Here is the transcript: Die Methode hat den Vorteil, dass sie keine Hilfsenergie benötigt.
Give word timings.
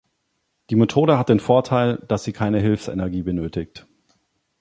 Die 0.71 0.75
Methode 0.75 1.19
hat 1.19 1.29
den 1.29 1.39
Vorteil, 1.39 2.03
dass 2.07 2.23
sie 2.23 2.33
keine 2.33 2.59
Hilfsenergie 2.59 3.21
benötigt. 3.21 3.85